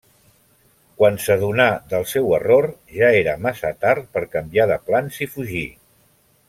Quan 1.01 1.19
s'adonà 1.25 1.67
del 1.91 2.07
seu 2.13 2.33
error 2.39 2.69
ja 2.97 3.13
era 3.21 3.37
massa 3.45 3.73
tard 3.85 4.09
per 4.17 4.27
canviar 4.37 4.71
de 4.73 4.83
plans 4.89 5.25
i 5.27 5.33
fugir. 5.37 5.67